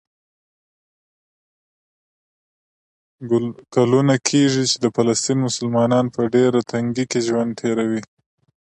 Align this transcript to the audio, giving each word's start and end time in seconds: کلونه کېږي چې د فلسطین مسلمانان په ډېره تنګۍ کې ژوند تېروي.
کلونه 3.73 4.15
کېږي 4.27 4.63
چې 4.69 4.77
د 4.83 4.85
فلسطین 4.95 5.37
مسلمانان 5.47 6.05
په 6.15 6.21
ډېره 6.33 6.59
تنګۍ 6.71 7.05
کې 7.11 7.19
ژوند 7.27 7.51
تېروي. 7.59 8.01